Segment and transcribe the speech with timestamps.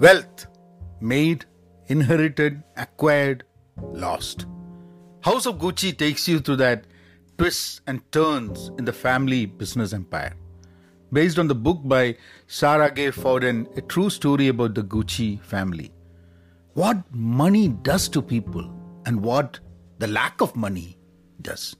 [0.00, 0.48] Wealth
[1.00, 1.44] made,
[1.86, 3.44] inherited, acquired,
[3.92, 4.46] lost.
[5.20, 6.84] House of Gucci takes you through that
[7.38, 10.34] twists and turns in the family business empire.
[11.12, 12.16] Based on the book by
[12.48, 15.92] Sara Gay Forden, a true story about the Gucci family.
[16.72, 18.68] What money does to people
[19.06, 19.60] and what
[20.00, 20.98] the lack of money
[21.40, 21.76] does.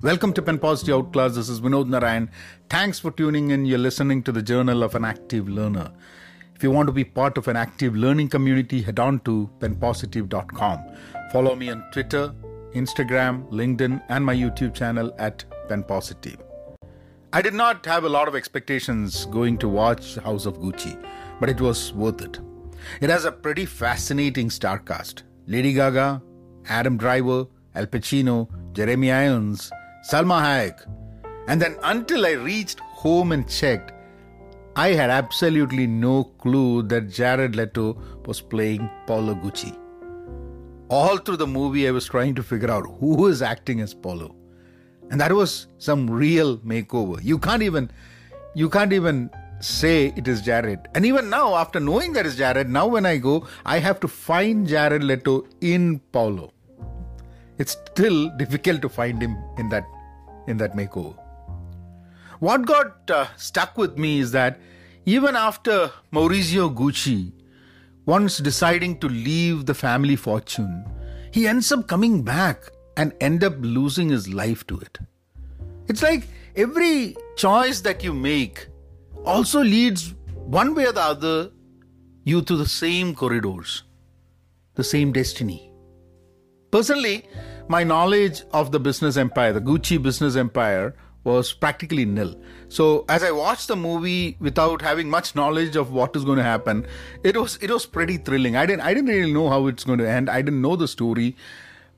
[0.00, 1.34] Welcome to Pen Positive Outclass.
[1.34, 2.30] This is Vinod Narayan.
[2.70, 3.66] Thanks for tuning in.
[3.66, 5.92] You're listening to the Journal of an Active Learner.
[6.58, 10.80] If you want to be part of an active learning community, head on to penpositive.com.
[11.32, 12.34] Follow me on Twitter,
[12.74, 16.40] Instagram, LinkedIn, and my YouTube channel at penpositive.
[17.32, 21.00] I did not have a lot of expectations going to watch House of Gucci,
[21.38, 22.40] but it was worth it.
[23.00, 25.22] It has a pretty fascinating star cast.
[25.46, 26.20] Lady Gaga,
[26.68, 29.70] Adam Driver, Al Pacino, Jeremy Irons,
[30.10, 30.84] Salma Hayek.
[31.46, 33.92] And then until I reached home and checked,
[34.78, 39.76] I had absolutely no clue that Jared Leto was playing Paolo Gucci.
[40.88, 44.36] All through the movie, I was trying to figure out who is acting as Paolo.
[45.10, 47.18] And that was some real makeover.
[47.20, 47.90] You can't even
[48.54, 50.86] you can't even say it is Jared.
[50.94, 54.06] And even now, after knowing that is Jared, now when I go, I have to
[54.06, 56.52] find Jared Leto in Paolo.
[57.58, 59.86] It's still difficult to find him in that
[60.46, 61.16] in that makeover.
[62.40, 64.60] What got uh, stuck with me is that
[65.06, 67.32] even after Maurizio Gucci
[68.06, 70.84] once deciding to leave the family fortune,
[71.32, 74.98] he ends up coming back and end up losing his life to it.
[75.88, 78.68] It's like every choice that you make
[79.24, 81.50] also leads one way or the other
[82.24, 83.82] you to the same corridors,
[84.74, 85.72] the same destiny.
[86.70, 87.28] Personally,
[87.68, 92.34] my knowledge of the business empire, the Gucci business empire, was practically nil.
[92.68, 96.44] So as I watched the movie without having much knowledge of what is going to
[96.44, 96.86] happen,
[97.24, 98.56] it was it was pretty thrilling.
[98.56, 100.30] I didn't I didn't really know how it's going to end.
[100.30, 101.36] I didn't know the story,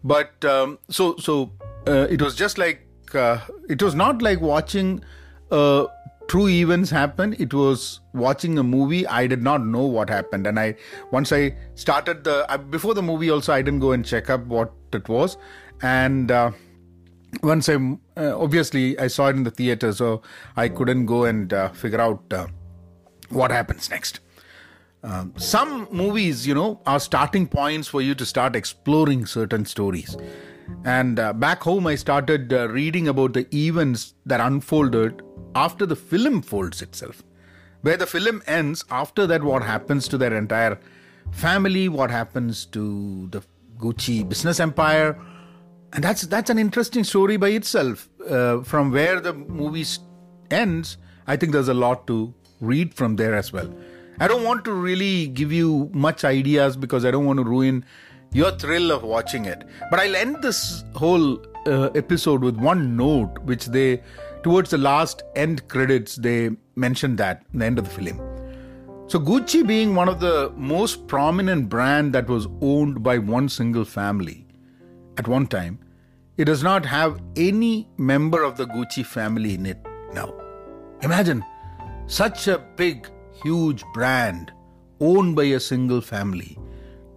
[0.02, 1.52] but um, so so
[1.86, 5.04] uh, it was just like uh, it was not like watching
[5.50, 5.86] uh,
[6.28, 7.36] true events happen.
[7.38, 9.06] It was watching a movie.
[9.06, 10.76] I did not know what happened, and I
[11.10, 14.72] once I started the before the movie also I didn't go and check up what
[14.92, 15.36] it was,
[15.82, 16.52] and uh,
[17.42, 20.22] once I uh, obviously I saw it in the theater, so
[20.56, 22.46] I couldn't go and uh, figure out uh,
[23.28, 24.20] what happens next.
[25.02, 30.16] Um, some movies, you know, are starting points for you to start exploring certain stories.
[30.84, 35.22] And uh, back home, I started uh, reading about the events that unfolded
[35.54, 37.22] after the film folds itself.
[37.80, 40.78] Where the film ends, after that, what happens to their entire
[41.30, 43.42] family, what happens to the
[43.78, 45.18] Gucci business empire,
[45.92, 48.08] and that's that's an interesting story by itself.
[48.28, 49.84] Uh, from where the movie
[50.50, 53.72] ends, I think there's a lot to read from there as well.
[54.20, 57.84] I don't want to really give you much ideas because I don't want to ruin
[58.32, 59.64] your thrill of watching it.
[59.90, 64.02] But I'll end this whole uh, episode with one note, which they,
[64.42, 68.20] towards the last end credits, they mentioned that in the end of the film.
[69.08, 73.84] So Gucci being one of the most prominent brand that was owned by one single
[73.84, 74.46] family
[75.20, 75.78] at one time,
[76.38, 79.80] it does not have any member of the Gucci family in it
[80.14, 80.28] now.
[81.02, 81.44] Imagine
[82.06, 83.08] such a big,
[83.42, 84.52] huge brand
[85.08, 86.58] owned by a single family.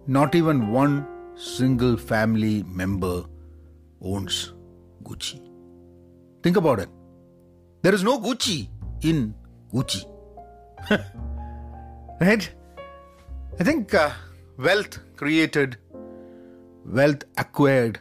[0.06, 3.24] Not even one single family member
[4.02, 4.52] owns
[5.02, 5.40] Gucci.
[6.42, 6.90] Think about it.
[7.82, 8.68] There is no Gucci
[9.00, 9.34] in
[9.72, 10.04] Gucci.
[12.20, 12.50] right?
[13.58, 14.10] I think uh,
[14.58, 15.78] wealth created
[16.84, 17.98] wealth acquired,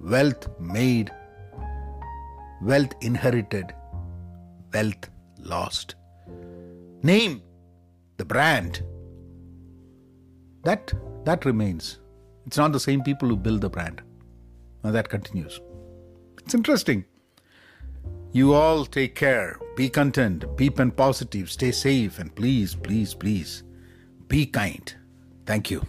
[0.00, 1.12] wealth made,
[2.62, 3.74] wealth inherited,
[4.72, 5.94] wealth lost.
[7.02, 7.42] Name
[8.16, 8.82] the brand.
[10.64, 10.92] That
[11.24, 11.98] that remains.
[12.46, 14.02] It's not the same people who build the brand.
[14.82, 15.60] Now that continues.
[16.42, 17.04] It's interesting.
[18.32, 19.58] You all take care.
[19.76, 20.56] Be content.
[20.56, 21.50] Be pen positive.
[21.50, 22.18] Stay safe.
[22.18, 23.62] And please, please, please
[24.28, 24.94] be kind.
[25.46, 25.86] Thank you.